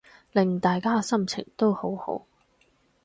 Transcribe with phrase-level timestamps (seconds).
[0.31, 2.25] 令大家心情都好好